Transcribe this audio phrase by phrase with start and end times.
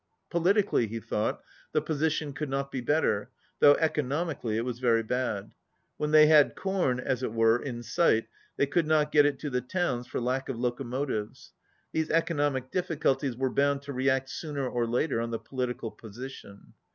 [0.31, 1.43] Po litically, he thought,
[1.73, 5.51] the position could not be better, though economically it was very bad.
[5.97, 8.25] When they had corn, as it were, in sight,
[8.59, 11.51] tjhey could not get it to the towns for lack of locomo tives.
[11.91, 16.73] These economic difficulties were bound to react sooner or later on the political position.